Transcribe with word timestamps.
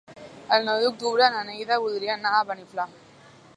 El 0.55 0.63
nou 0.69 0.79
d'octubre 0.83 1.27
na 1.35 1.45
Neida 1.51 1.79
voldria 1.85 2.17
anar 2.17 2.35
a 2.39 2.43
Beniflà. 2.53 2.89